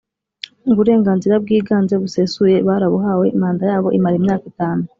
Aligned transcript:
Uburenganzira 0.71 1.35
bwiganze 1.43 1.93
busesuye 2.03 2.55
barabuhawe. 2.67 3.25
Manda 3.41 3.63
yabo 3.71 3.89
imara 3.97 4.15
imyaka 4.21 4.45
itanu 4.51 4.83